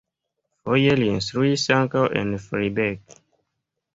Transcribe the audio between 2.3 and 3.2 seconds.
Freiberg.